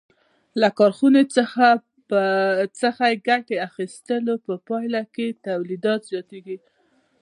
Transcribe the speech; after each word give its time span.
له 0.61 0.67
کارخانو 0.79 1.21
څخه 1.35 1.65
د 2.11 2.13
ګټې 3.27 3.55
اخیستنې 3.67 4.35
په 4.45 4.53
پایله 4.67 5.01
کې 5.13 5.27
تولیدات 5.47 6.01
زیاتېږي 6.11 6.57